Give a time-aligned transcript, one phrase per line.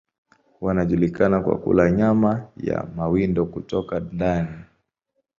[0.61, 4.57] Wanajulikana kwa kula nyama ya mawindo kutoka ndani.